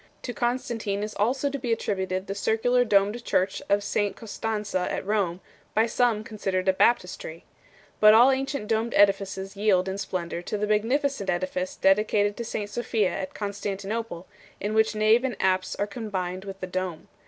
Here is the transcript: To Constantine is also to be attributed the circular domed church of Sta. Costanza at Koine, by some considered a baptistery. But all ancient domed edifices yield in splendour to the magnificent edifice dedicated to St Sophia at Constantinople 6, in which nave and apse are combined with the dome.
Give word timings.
To 0.23 0.33
Constantine 0.33 1.03
is 1.03 1.13
also 1.13 1.47
to 1.51 1.59
be 1.59 1.71
attributed 1.71 2.25
the 2.25 2.33
circular 2.33 2.83
domed 2.83 3.23
church 3.23 3.61
of 3.69 3.83
Sta. 3.83 4.13
Costanza 4.13 4.91
at 4.91 5.05
Koine, 5.05 5.41
by 5.75 5.85
some 5.85 6.23
considered 6.23 6.67
a 6.67 6.73
baptistery. 6.73 7.43
But 7.99 8.15
all 8.15 8.31
ancient 8.31 8.67
domed 8.67 8.95
edifices 8.95 9.55
yield 9.55 9.87
in 9.87 9.99
splendour 9.99 10.41
to 10.41 10.57
the 10.57 10.65
magnificent 10.65 11.29
edifice 11.29 11.75
dedicated 11.75 12.35
to 12.37 12.43
St 12.43 12.67
Sophia 12.67 13.11
at 13.11 13.35
Constantinople 13.35 14.25
6, 14.57 14.57
in 14.61 14.73
which 14.73 14.95
nave 14.95 15.23
and 15.23 15.37
apse 15.39 15.75
are 15.75 15.85
combined 15.85 16.45
with 16.45 16.59
the 16.61 16.65
dome. 16.67 17.07